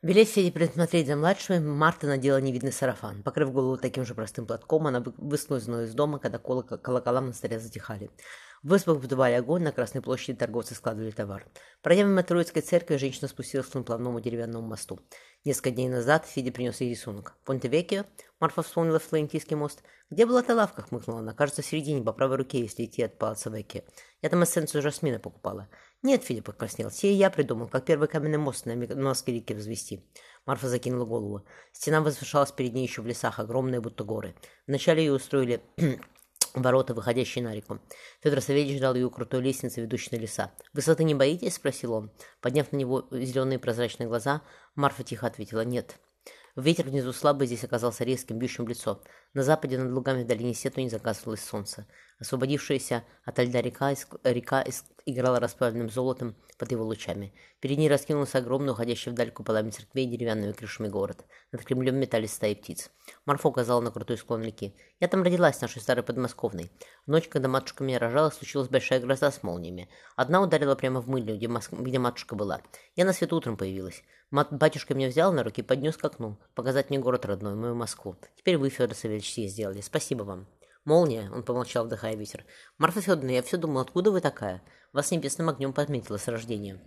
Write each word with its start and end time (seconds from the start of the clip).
Велев 0.00 0.28
Феде 0.28 0.52
присмотреть 0.52 1.08
за 1.08 1.16
младшими, 1.16 1.58
Марта 1.58 2.06
надела 2.06 2.40
невидный 2.40 2.70
сарафан. 2.70 3.24
Покрыв 3.24 3.52
голову 3.52 3.76
таким 3.76 4.04
же 4.04 4.14
простым 4.14 4.46
платком, 4.46 4.86
она 4.86 5.02
выскользнула 5.16 5.86
из 5.86 5.94
дома, 5.94 6.20
когда 6.20 6.38
колокола 6.38 7.20
на 7.20 7.32
столе 7.32 7.58
затихали. 7.58 8.08
В 8.62 8.74
избах 8.74 8.96
вдували 8.96 9.34
огонь, 9.34 9.62
на 9.62 9.70
Красной 9.70 10.02
площади 10.02 10.36
торговцы 10.36 10.74
складывали 10.74 11.12
товар. 11.12 11.46
Пройдя 11.80 12.02
мимо 12.02 12.22
Троицкой 12.24 12.62
церкви, 12.62 12.96
женщина 12.96 13.28
спустилась 13.28 13.66
к 13.68 13.82
плавному 13.84 14.20
деревянному 14.20 14.66
мосту. 14.66 14.98
Несколько 15.44 15.70
дней 15.70 15.88
назад 15.88 16.26
Фиде 16.26 16.50
принес 16.50 16.80
ей 16.80 16.90
рисунок. 16.90 17.36
«Понте-Векио?» 17.44 18.04
Марфа 18.40 18.62
вспомнила 18.62 18.98
Флорентийский 18.98 19.54
мост. 19.54 19.82
«Где 20.10 20.26
была 20.26 20.42
та 20.42 20.54
лавка?»— 20.54 20.82
хмыкнула 20.88 21.20
она. 21.20 21.34
«Кажется, 21.34 21.62
в 21.62 21.66
середине, 21.66 22.02
по 22.02 22.12
правой 22.12 22.36
руке, 22.36 22.60
если 22.60 22.84
идти 22.84 23.02
от 23.02 23.16
палаца 23.16 23.48
Векио. 23.48 23.82
Я 24.22 24.28
там 24.28 24.42
эссенцию 24.42 24.82
жасмина 24.82 25.20
покупала». 25.20 25.68
«Нет»,— 26.02 26.22
Фиде 26.24 26.42
покраснел. 26.42 26.90
«Сей 26.90 27.14
я 27.14 27.30
придумал, 27.30 27.68
как 27.68 27.84
первый 27.84 28.08
каменный 28.08 28.38
мост 28.38 28.66
на 28.66 28.74
Носке 28.74 29.32
реки 29.32 29.54
возвести». 29.54 30.04
Марфа 30.46 30.68
закинула 30.68 31.04
голову. 31.04 31.44
Стена 31.72 32.00
возвышалась 32.00 32.52
перед 32.52 32.72
ней 32.72 32.86
еще 32.86 33.02
в 33.02 33.06
лесах, 33.06 33.38
огромные, 33.38 33.80
будто 33.80 34.02
горы. 34.02 34.34
Вначале 34.66 35.04
ее 35.04 35.12
устроили 35.12 35.60
ворота, 36.54 36.94
выходящие 36.94 37.44
на 37.44 37.54
реку. 37.54 37.80
Федор 38.22 38.40
Савельевич 38.40 38.78
ждал 38.78 38.94
ее 38.94 39.10
крутой 39.10 39.42
лестницы, 39.42 39.80
ведущей 39.80 40.16
на 40.16 40.20
леса. 40.20 40.52
«Высоты 40.72 41.04
не 41.04 41.14
боитесь?»— 41.14 41.54
спросил 41.56 41.92
он. 41.92 42.10
Подняв 42.40 42.72
на 42.72 42.76
него 42.76 43.06
зеленые 43.10 43.58
прозрачные 43.58 44.08
глаза, 44.08 44.42
Марфа 44.74 45.02
тихо 45.04 45.26
ответила 45.26 45.64
«нет». 45.64 45.98
Ветер 46.56 46.86
внизу 46.86 47.12
слабый 47.12 47.46
здесь 47.46 47.62
оказался 47.62 48.02
резким, 48.02 48.36
бьющим 48.36 48.64
в 48.64 48.68
лицо. 48.68 49.00
На 49.32 49.44
западе 49.44 49.78
над 49.78 49.92
лугами 49.92 50.24
в 50.24 50.26
долине 50.26 50.54
Сету 50.54 50.80
не 50.80 50.88
заказывалось 50.88 51.44
солнце. 51.44 51.86
Освободившаяся 52.18 53.04
от 53.24 53.38
льда 53.38 53.62
река, 53.62 53.94
река 54.24 54.64
играла 55.10 55.40
расплавленным 55.40 55.90
золотом 55.90 56.34
под 56.58 56.70
его 56.70 56.84
лучами. 56.84 57.32
Перед 57.60 57.78
ней 57.78 57.88
раскинулся 57.88 58.38
огромный, 58.38 58.72
уходящий 58.72 59.10
вдаль 59.10 59.30
куполами 59.30 59.70
церквей 59.70 60.06
и 60.06 60.10
деревянными 60.10 60.52
крышами 60.52 60.88
город. 60.88 61.24
Над 61.52 61.64
Кремлем 61.64 61.96
метались 61.96 62.32
стаи 62.32 62.54
птиц. 62.54 62.90
Марфа 63.24 63.48
указала 63.48 63.80
на 63.80 63.90
крутой 63.90 64.18
склон 64.18 64.42
реки. 64.42 64.74
«Я 65.00 65.08
там 65.08 65.22
родилась, 65.22 65.60
нашей 65.60 65.80
старой 65.80 66.02
подмосковной. 66.02 66.70
В 67.06 67.10
ночь, 67.10 67.28
когда 67.28 67.48
матушка 67.48 67.84
меня 67.84 67.98
рожала, 67.98 68.30
случилась 68.30 68.68
большая 68.68 69.00
гроза 69.00 69.30
с 69.30 69.42
молниями. 69.42 69.88
Одна 70.16 70.42
ударила 70.42 70.74
прямо 70.74 71.00
в 71.00 71.08
мыльню, 71.08 71.36
где, 71.36 71.48
мос... 71.48 71.68
где 71.70 71.98
матушка 71.98 72.34
была. 72.34 72.60
Я 72.96 73.04
на 73.04 73.12
свет 73.12 73.32
утром 73.32 73.56
появилась. 73.56 74.02
Мат... 74.30 74.52
Батюшка 74.52 74.94
меня 74.94 75.08
взял 75.08 75.32
на 75.32 75.42
руки 75.42 75.62
и 75.62 75.64
поднес 75.64 75.96
к 75.96 76.04
окну, 76.04 76.36
показать 76.54 76.90
мне 76.90 76.98
город 76.98 77.24
родной, 77.24 77.54
мою 77.54 77.74
Москву. 77.74 78.16
Теперь 78.36 78.58
вы, 78.58 78.68
Федор 78.68 78.94
Савельевич, 78.94 79.50
сделали. 79.50 79.80
Спасибо 79.80 80.24
вам». 80.24 80.57
«Молния!»— 80.88 81.30
он 81.34 81.42
помолчал, 81.42 81.84
вдыхая 81.84 82.16
ветер. 82.16 82.46
«Марфа 82.78 83.02
Федоровна, 83.02 83.32
я 83.32 83.42
все 83.42 83.58
думал, 83.58 83.82
откуда 83.82 84.10
вы 84.10 84.22
такая? 84.22 84.62
Вас 84.94 85.10
небесным 85.10 85.50
огнем 85.50 85.74
подметила 85.74 86.16
с 86.16 86.28
рождения». 86.28 86.80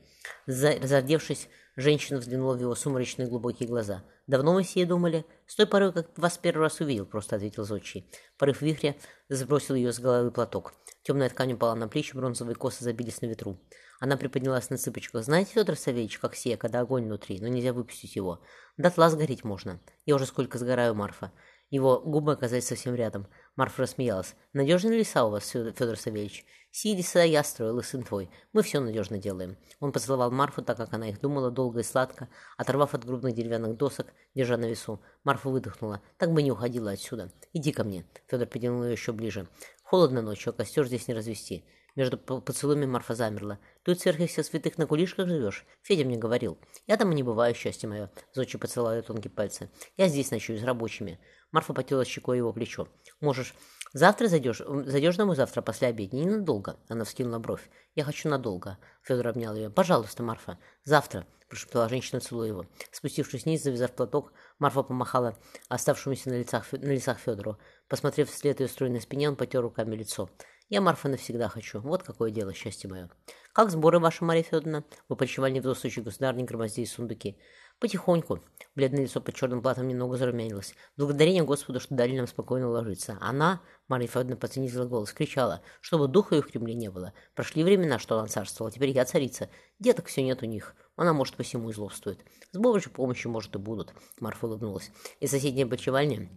Разодевшись, 0.47 1.47
женщина 1.75 2.17
взглянула 2.17 2.55
в 2.55 2.59
его 2.59 2.73
сумрачные 2.73 3.27
глубокие 3.27 3.69
глаза. 3.69 4.03
«Давно 4.25 4.53
мы 4.53 4.63
сие 4.63 4.87
думали?» 4.87 5.23
«С 5.45 5.55
той 5.55 5.67
поры, 5.67 5.91
как 5.91 6.17
вас 6.17 6.39
первый 6.39 6.63
раз 6.63 6.79
увидел»,— 6.79 7.05
просто 7.11 7.35
ответил 7.35 7.63
Зодчий. 7.63 8.09
Порыв 8.39 8.63
вихря 8.63 8.95
сбросил 9.29 9.75
ее 9.75 9.93
с 9.93 9.99
головы 9.99 10.31
платок. 10.31 10.73
Темная 11.03 11.29
ткань 11.29 11.53
упала 11.53 11.75
на 11.75 11.87
плечи, 11.87 12.15
бронзовые 12.15 12.55
косы 12.55 12.83
забились 12.83 13.21
на 13.21 13.27
ветру. 13.27 13.59
Она 13.99 14.17
приподнялась 14.17 14.71
на 14.71 14.79
цыпочках. 14.79 15.23
«Знаете, 15.23 15.51
Федор 15.53 15.75
Савельевич, 15.75 16.17
как 16.17 16.35
сие, 16.35 16.57
когда 16.57 16.79
огонь 16.79 17.05
внутри, 17.05 17.39
но 17.39 17.47
нельзя 17.47 17.71
выпустить 17.71 18.15
его? 18.15 18.41
Дотла 18.77 19.11
сгореть 19.11 19.43
можно. 19.43 19.79
Я 20.07 20.15
уже 20.15 20.25
сколько 20.25 20.57
сгораю, 20.57 20.95
Марфа». 20.95 21.31
Его 21.71 22.01
губы 22.01 22.33
оказались 22.33 22.67
совсем 22.67 22.95
рядом. 22.95 23.27
Марфа 23.57 23.81
рассмеялась. 23.81 24.35
«Надежные 24.53 24.99
леса 24.99 25.25
у 25.25 25.29
вас, 25.29 25.49
Федор 25.49 25.97
Савельевич?» 25.97 26.45
«Сии 26.73 26.95
леса 26.95 27.21
я 27.21 27.43
строил, 27.43 27.79
и 27.79 27.83
сын 27.83 28.01
твой. 28.01 28.29
Мы 28.53 28.63
все 28.63 28.79
надежно 28.79 29.17
делаем». 29.17 29.57
Он 29.81 29.91
поцеловал 29.91 30.31
Марфу, 30.31 30.61
так 30.61 30.77
как 30.77 30.93
она 30.93 31.09
их 31.09 31.19
думала, 31.19 31.51
долго 31.51 31.81
и 31.81 31.83
сладко, 31.83 32.29
оторвав 32.55 32.93
от 32.93 33.03
грубных 33.03 33.35
деревянных 33.35 33.75
досок, 33.75 34.07
держа 34.35 34.55
на 34.55 34.65
весу. 34.65 35.01
Марфа 35.25 35.49
выдохнула. 35.49 36.01
«Так 36.17 36.31
бы 36.31 36.41
не 36.41 36.51
уходила 36.51 36.91
отсюда. 36.91 37.29
Иди 37.51 37.73
ко 37.73 37.83
мне». 37.83 38.05
Федор 38.27 38.47
притянул 38.47 38.85
ее 38.85 38.93
еще 38.93 39.11
ближе. 39.11 39.49
«Холодно 39.83 40.21
ночью, 40.21 40.51
а 40.51 40.53
костер 40.53 40.85
здесь 40.87 41.09
не 41.09 41.13
развести». 41.13 41.65
Между 41.95 42.17
поцелуями 42.17 42.85
Марфа 42.85 43.15
замерла. 43.15 43.59
«Тут 43.83 43.99
сверху 43.99 44.25
всех 44.25 44.45
святых 44.45 44.77
на 44.77 44.87
кулишках 44.87 45.27
живешь?» 45.27 45.65
Федя 45.81 46.05
мне 46.05 46.17
говорил. 46.17 46.57
«Я 46.87 46.95
там 46.95 47.11
и 47.11 47.15
не 47.15 47.23
бываю, 47.23 47.53
счастье 47.53 47.89
мое». 47.89 48.09
Зодчий 48.33 48.57
поцеловал 48.57 49.03
тонкие 49.03 49.29
пальцы. 49.29 49.69
«Я 49.97 50.07
здесь 50.07 50.31
ночую 50.31 50.57
с 50.57 50.63
рабочими». 50.63 51.19
Марфа 51.51 51.73
потела 51.73 52.05
щекой 52.05 52.37
его 52.37 52.53
плечо. 52.53 52.87
«Можешь 53.19 53.53
завтра 53.93 54.27
зайдешь? 54.27 54.61
Зайдешь 54.65 55.17
домой 55.17 55.35
завтра 55.35 55.61
после 55.61 55.87
обеда? 55.87 56.15
Ненадолго». 56.15 56.77
Она 56.87 57.03
вскинула 57.03 57.39
бровь. 57.39 57.69
«Я 57.95 58.03
хочу 58.03 58.29
надолго». 58.29 58.77
Федор 59.03 59.27
обнял 59.27 59.55
ее. 59.55 59.69
«Пожалуйста, 59.69 60.23
Марфа. 60.23 60.57
Завтра» 60.83 61.25
прошептала 61.51 61.89
женщина, 61.89 62.21
целуя 62.21 62.47
его. 62.47 62.65
Спустившись 62.91 63.43
вниз, 63.43 63.61
завязав 63.61 63.91
платок, 63.91 64.31
Марфа 64.57 64.83
помахала 64.83 65.37
оставшемуся 65.67 66.29
на, 66.29 66.39
лицах, 66.39 66.71
на 66.71 66.93
лицах 66.93 67.19
Федору. 67.19 67.59
Посмотрев 67.89 68.31
вслед 68.31 68.61
ее 68.61 68.69
стройной 68.69 69.01
спине, 69.01 69.27
он 69.27 69.35
потер 69.35 69.61
руками 69.61 69.95
лицо. 69.95 70.29
«Я 70.69 70.79
Марфа 70.79 71.09
навсегда 71.09 71.49
хочу. 71.49 71.81
Вот 71.81 72.03
какое 72.03 72.31
дело, 72.31 72.53
счастье 72.53 72.89
мое». 72.89 73.09
«Как 73.51 73.69
сборы 73.69 73.99
ваши, 73.99 74.23
Мария 74.23 74.43
Федоровна?» 74.43 74.85
Вы 75.09 75.17
почивали 75.17 75.51
невзросший 75.51 75.91
государник, 76.01 76.47
громоздей 76.47 76.87
сундуки. 76.87 77.37
Потихоньку. 77.81 78.39
Бледное 78.75 79.01
лицо 79.01 79.19
под 79.19 79.33
черным 79.33 79.63
платом 79.63 79.87
немного 79.87 80.15
зарумянилось. 80.15 80.75
Благодарение 80.97 81.43
Господу, 81.43 81.79
что 81.79 81.95
дали 81.95 82.15
нам 82.15 82.27
спокойно 82.27 82.69
ложиться. 82.69 83.17
Она, 83.19 83.59
Марья 83.87 84.05
Федоровна 84.05 84.37
подценила 84.37 84.85
голос, 84.85 85.11
кричала, 85.11 85.63
чтобы 85.81 86.07
духа 86.07 86.35
ее 86.35 86.43
в 86.43 86.47
Кремле 86.47 86.75
не 86.75 86.91
было. 86.91 87.11
Прошли 87.33 87.63
времена, 87.63 87.97
что 87.97 88.19
она 88.19 88.27
царствовала, 88.27 88.71
теперь 88.71 88.91
я 88.91 89.03
царица. 89.03 89.49
Деток 89.79 90.05
все 90.05 90.21
нет 90.21 90.43
у 90.43 90.45
них. 90.45 90.75
Она, 90.95 91.11
может, 91.13 91.35
посему 91.35 91.71
и 91.71 91.73
злобствует. 91.73 92.19
С 92.51 92.57
Божьей 92.59 92.91
помощью, 92.91 93.31
может, 93.31 93.55
и 93.55 93.57
будут. 93.57 93.95
Марфа 94.19 94.45
улыбнулась. 94.45 94.91
И 95.19 95.25
соседняя 95.25 95.65
почевальня 95.65 96.29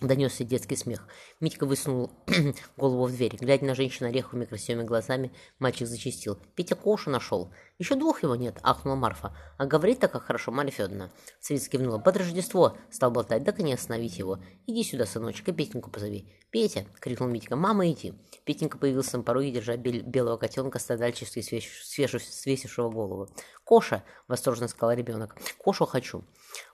Донесся 0.00 0.44
детский 0.44 0.76
смех. 0.76 1.08
Митька 1.40 1.66
высунул 1.66 2.12
голову 2.76 3.06
в 3.06 3.10
дверь. 3.10 3.36
Глядя 3.36 3.64
на 3.64 3.74
женщину 3.74 4.08
ореховыми 4.08 4.44
красивыми 4.44 4.86
глазами, 4.86 5.32
мальчик 5.58 5.88
зачистил. 5.88 6.38
«Петя 6.54 6.76
Кошу 6.76 7.10
нашел. 7.10 7.52
Еще 7.78 7.96
двух 7.96 8.22
его 8.22 8.36
нет»,— 8.36 8.58
ахнула 8.62 8.94
Марфа. 8.94 9.36
«А 9.56 9.66
говорит 9.66 9.98
так 9.98 10.12
как 10.12 10.22
хорошо, 10.22 10.52
Марья 10.52 10.70
Федоровна». 10.70 11.10
Царица 11.40 11.68
кивнула. 11.68 11.98
«Под 11.98 12.16
Рождество!»— 12.16 12.76
стал 12.90 13.10
болтать. 13.10 13.44
«Так 13.44 13.58
и 13.58 13.64
не 13.64 13.72
остановить 13.72 14.18
его. 14.18 14.38
Иди 14.68 14.84
сюда, 14.84 15.04
сыночек, 15.04 15.48
и 15.48 15.52
Петеньку 15.52 15.90
позови». 15.90 16.32
«Петя!»— 16.50 16.86
крикнул 17.00 17.28
Митька. 17.28 17.56
«Мама, 17.56 17.90
иди!» 17.90 18.14
Петенька 18.44 18.78
появился 18.78 19.18
на 19.18 19.24
пороге, 19.24 19.50
держа 19.50 19.76
белого 19.76 20.36
котенка, 20.36 20.78
страдальчески 20.78 21.40
свесившего 21.40 22.88
голову. 22.88 23.28
«Коша!»— 23.64 24.04
восторженно 24.28 24.68
сказал 24.68 24.96
ребенок. 24.96 25.36
«Кошу 25.58 25.86
хочу!» 25.86 26.24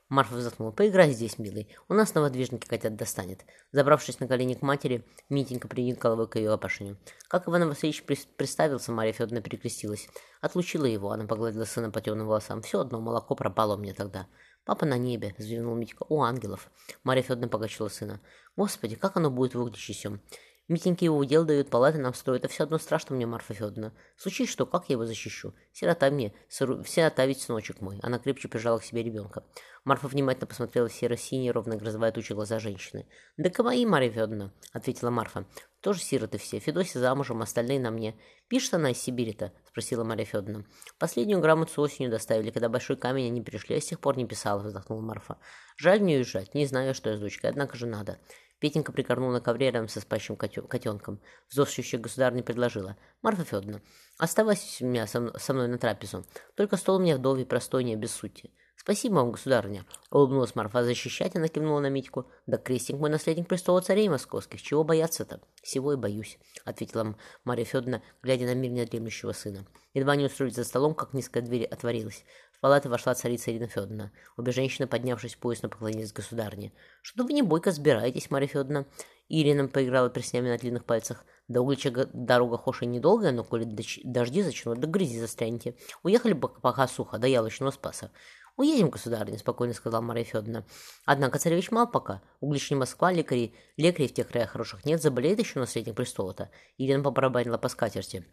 Марфа 0.07 0.35
вздохнула. 0.35 0.71
«Поиграй 0.71 1.11
здесь, 1.11 1.39
милый. 1.39 1.67
У 1.89 1.95
нас 1.95 2.13
на 2.13 2.21
выдвижнике 2.21 2.67
котят 2.67 2.95
достанет». 2.95 3.43
Забравшись 3.71 4.19
на 4.19 4.27
колени 4.27 4.53
к 4.53 4.61
матери, 4.61 5.03
Митенька 5.29 5.67
приник 5.67 5.99
головой 5.99 6.27
к 6.27 6.35
ее 6.35 6.51
опашению. 6.51 6.97
Как 7.27 7.47
Иван 7.47 7.67
Васильевич 7.67 8.03
представился, 8.03 8.91
Марья 8.91 9.13
Федоровна 9.13 9.41
перекрестилась. 9.41 10.07
Отлучила 10.41 10.85
его, 10.85 11.09
она 11.09 11.25
погладила 11.25 11.65
сына 11.65 11.89
по 11.89 12.01
темным 12.01 12.27
волосам. 12.27 12.61
«Все 12.61 12.81
одно, 12.81 13.01
молоко 13.01 13.35
пропало 13.35 13.77
мне 13.77 13.93
тогда». 13.93 14.27
«Папа 14.63 14.85
на 14.85 14.97
небе»,— 14.97 15.33
взвинул 15.39 15.75
Митька. 15.75 16.05
«У 16.07 16.21
ангелов». 16.21 16.69
Марья 17.03 17.23
Федоровна 17.23 17.47
покачала 17.47 17.87
сына. 17.87 18.21
«Господи, 18.55 18.95
как 18.95 19.17
оно 19.17 19.31
будет 19.31 19.55
выглядеть 19.55 19.89
еще?» 19.89 20.19
Митеньки 20.67 21.03
его 21.03 21.17
удел 21.17 21.45
дают, 21.45 21.69
палаты 21.69 21.99
нам 21.99 22.15
строят, 22.15 22.45
а 22.45 22.47
все 22.47 22.63
одно 22.63 22.79
страшно 22.79 23.15
мне, 23.15 23.27
Марфа 23.27 23.53
Федоровна. 23.53 23.93
Случись 24.17 24.49
что, 24.49 24.65
как 24.65 24.89
я 24.89 24.93
его 24.93 25.05
защищу? 25.05 25.53
Сирота 25.71 26.09
мне, 26.09 26.33
сыру... 26.49 26.83
сирота 26.83 27.23
ведь 27.27 27.41
сыночек 27.41 27.81
мой. 27.81 27.99
Она 28.01 28.17
крепче 28.17 28.47
прижала 28.47 28.79
к 28.79 28.83
себе 28.83 29.03
ребенка. 29.03 29.43
Марфа 29.83 30.07
внимательно 30.07 30.47
посмотрела 30.47 30.87
в 30.87 30.93
серо-синие, 30.93 31.51
ровно 31.51 31.77
грозовая 31.77 32.11
туча 32.11 32.33
глаза 32.33 32.57
женщины. 32.57 33.07
«Да 33.37 33.51
к 33.51 33.63
мои, 33.63 33.85
Марья 33.85 34.09
Федоровна»,— 34.09 34.51
ответила 34.73 35.11
Марфа. 35.11 35.45
«Тоже 35.81 35.99
сироты 35.99 36.39
все. 36.39 36.57
Федосия 36.57 36.97
замужем, 36.97 37.43
остальные 37.43 37.79
на 37.79 37.91
мне. 37.91 38.15
Пишет 38.47 38.73
она 38.73 38.89
из 38.89 38.97
Сибири-то?»— 38.97 39.53
спросила 39.75 40.05
Марья 40.05 40.23
Федоровна. 40.23 40.63
«Последнюю 40.97 41.41
грамоту 41.41 41.81
осенью 41.81 42.09
доставили, 42.09 42.49
когда 42.49 42.69
большой 42.69 42.95
камень 42.95 43.27
они 43.27 43.41
пришли, 43.41 43.75
а 43.75 43.81
с 43.81 43.85
тех 43.85 43.99
пор 43.99 44.15
не 44.15 44.25
писала»,— 44.25 44.61
вздохнула 44.63 45.01
Марфа. 45.01 45.37
«Жаль 45.75 45.99
мне 45.99 46.15
уезжать. 46.15 46.53
Не 46.55 46.65
знаю, 46.65 46.93
что 46.93 47.09
я 47.09 47.17
с 47.17 47.19
дочкой, 47.19 47.49
однако 47.49 47.75
же 47.75 47.85
надо». 47.85 48.17
Петенька 48.59 48.93
прикорнул 48.93 49.31
на 49.31 49.41
ковре 49.41 49.71
рядом 49.71 49.89
со 49.89 49.99
спящим 49.99 50.37
котенком. 50.37 51.19
Вздохшущая 51.49 51.99
государь 51.99 52.41
предложила. 52.41 52.95
«Марфа 53.21 53.43
Федоровна, 53.43 53.81
оставайся 54.17 54.85
у 54.85 54.87
меня 54.87 55.07
со 55.07 55.19
мной 55.53 55.67
на 55.67 55.77
трапезу. 55.77 56.25
Только 56.55 56.77
стол 56.77 56.95
у 56.95 56.99
меня 57.01 57.17
вдовий, 57.17 57.45
простой, 57.45 57.83
не 57.83 57.97
без 57.97 58.11
сути». 58.11 58.53
«Спасибо 58.85 59.15
вам, 59.15 59.31
государыня!»— 59.31 59.83
улыбнулась 60.11 60.53
Марфа. 60.53 60.83
«Защищать?»— 60.83 61.35
она 61.35 61.47
кивнула 61.47 61.79
на 61.79 61.89
Митьку. 61.89 62.27
«Да 62.45 62.57
крестник 62.57 62.99
мой 62.99 63.09
наследник 63.09 63.47
престола 63.47 63.81
царей 63.81 64.07
московских. 64.09 64.61
Чего 64.61 64.83
бояться-то?» 64.83 65.41
«Всего 65.63 65.93
и 65.93 65.95
боюсь»,— 65.95 66.37
ответила 66.65 67.15
Марья 67.45 67.65
Федоровна, 67.65 68.03
глядя 68.21 68.45
на 68.45 68.53
мирно 68.53 68.85
дремлющего 68.85 69.31
сына. 69.31 69.65
Едва 69.95 70.15
не 70.15 70.25
устроились 70.25 70.57
за 70.57 70.63
столом, 70.63 70.93
как 70.93 71.13
низкая 71.13 71.41
дверь 71.41 71.65
отворилась. 71.65 72.23
В 72.51 72.59
палату 72.59 72.89
вошла 72.89 73.15
царица 73.15 73.49
Ирина 73.49 73.67
Федоровна. 73.67 74.11
Обе 74.37 74.51
женщины, 74.51 74.85
поднявшись 74.85 75.35
поясно, 75.35 75.67
поклонились 75.67 76.13
государне. 76.13 76.71
«Что 77.01 77.23
вы 77.23 77.33
не 77.33 77.41
бойко 77.41 77.71
сбираетесь, 77.71 78.29
Марья 78.29 78.47
Федоровна?» 78.47 78.85
Ирина 79.29 79.67
поиграла 79.67 80.09
преснями 80.09 80.49
на 80.49 80.59
длинных 80.59 80.85
пальцах. 80.85 81.25
До 81.47 81.61
улича 81.61 81.91
дорога 82.13 82.57
хоша 82.57 82.85
недолгая, 82.85 83.31
но 83.31 83.43
коли 83.43 83.63
дожди 84.03 84.41
зачнут, 84.43 84.79
да 84.79 84.87
грязи 84.87 85.19
застрянете. 85.19 85.75
Уехали 86.03 86.33
бы 86.33 86.49
пока 86.49 86.87
сухо, 86.87 87.17
до 87.17 87.27
ялочного 87.27 87.71
спаса. 87.71 88.11
«Уедем, 88.57 88.89
государыня»,— 88.89 89.37
спокойно 89.39 89.73
сказала 89.73 90.01
Мария 90.01 90.23
Федоровна. 90.23 90.65
«Однако 91.05 91.39
царевич 91.39 91.71
мал 91.71 91.91
пока. 91.91 92.21
Углични 92.39 92.75
Москва, 92.75 93.11
лекари, 93.11 93.53
лекарей 93.75 94.07
в 94.07 94.13
тех 94.13 94.29
краях 94.29 94.51
хороших 94.51 94.85
нет, 94.85 95.01
заболеет 95.01 95.39
еще 95.39 95.59
наследник 95.59 95.95
престола-то». 95.95 96.49
Елена 96.77 97.03
побарабанила 97.03 97.57
по 97.57 97.67
скатерти. 97.67 98.25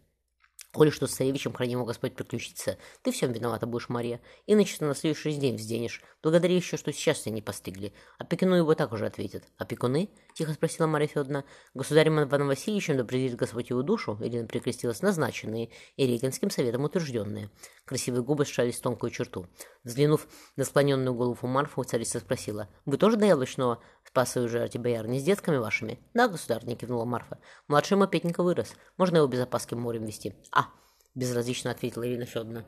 Коли 0.73 0.89
что 0.89 1.05
с 1.05 1.11
царевичем, 1.11 1.53
храни 1.53 1.73
его 1.73 1.85
Господь, 1.85 2.15
приключиться, 2.15 2.79
ты 3.03 3.11
всем 3.11 3.31
виновата 3.31 3.67
будешь, 3.67 3.89
Мария. 3.89 4.19
Иначе 4.47 4.75
ты 4.79 4.85
на 4.85 4.95
следующий 4.95 5.31
день 5.33 5.55
взденешь. 5.55 6.01
Благодари 6.23 6.55
еще, 6.55 6.77
что 6.77 6.91
сейчас 6.91 7.21
тебя 7.21 7.35
не 7.35 7.43
постигли. 7.43 7.93
Опекуну 8.17 8.55
его 8.55 8.73
так 8.73 8.91
уже 8.91 9.05
ответят. 9.05 9.43
Опекуны? 9.59 10.09
Тихо 10.33 10.53
спросила 10.53 10.87
Мария 10.87 11.07
Федоровна. 11.07 11.45
Государем 11.75 12.19
Иваном 12.19 12.47
Васильевичем 12.47 12.97
да 12.97 13.03
предвидит 13.03 13.37
Господь 13.37 13.69
его 13.69 13.83
душу, 13.83 14.17
Ирина 14.19 14.47
прикрестилась, 14.47 15.03
назначенные 15.03 15.69
и 15.95 16.07
Регенским 16.07 16.49
советом 16.49 16.85
утвержденные. 16.85 17.51
Красивые 17.85 18.23
губы 18.23 18.43
сжались 18.43 18.77
в 18.77 18.81
тонкую 18.81 19.11
черту. 19.11 19.45
Взглянув 19.83 20.27
на 20.55 20.63
склоненную 20.63 21.13
голову 21.13 21.45
Марфу, 21.45 21.83
царица 21.83 22.19
спросила. 22.19 22.67
«Вы 22.85 22.97
тоже 22.97 23.17
до 23.17 23.27
яблочного 23.27 23.79
спасаю 24.05 24.49
жерти, 24.49 24.77
бояр, 24.77 25.07
не 25.07 25.19
с 25.19 25.23
детками 25.23 25.57
вашими?» 25.57 25.99
«Да, 26.13 26.27
государь, 26.27 26.63
кивнула 26.75 27.05
Марфа. 27.05 27.39
«Младший 27.67 27.97
мопетника 27.97 28.43
вырос. 28.43 28.73
Можно 28.97 29.17
его 29.17 29.27
без 29.27 29.41
опаски 29.41 29.73
морем 29.73 30.05
вести». 30.05 30.35
«А,— 30.51 30.67
безразлично 31.15 31.71
ответила 31.71 32.07
Ирина 32.07 32.25
Федоровна. 32.25 32.65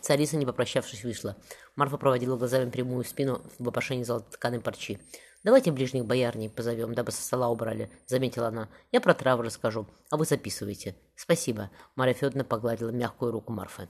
Царица, 0.00 0.36
не 0.36 0.46
попрощавшись, 0.46 1.04
вышла. 1.04 1.36
Марфа 1.74 1.98
проводила 1.98 2.36
глазами 2.36 2.70
прямую 2.70 3.04
спину 3.04 3.42
в 3.58 3.68
опошении 3.68 4.04
золототканой 4.04 4.60
парчи. 4.60 4.98
«Давайте 5.44 5.70
ближних 5.70 6.06
боярней 6.06 6.48
позовем, 6.48 6.94
дабы 6.94 7.12
со 7.12 7.22
стола 7.22 7.50
убрали»,— 7.50 7.90
заметила 8.06 8.48
она. 8.48 8.68
«Я 8.92 9.00
про 9.00 9.14
травы 9.14 9.44
расскажу, 9.44 9.86
а 10.10 10.16
вы 10.16 10.24
записывайте». 10.24 10.96
«Спасибо»,— 11.14 11.70
Марья 11.96 12.14
Федоровна 12.14 12.44
погладила 12.44 12.90
мягкую 12.90 13.32
руку 13.32 13.52
Марфы. 13.52 13.88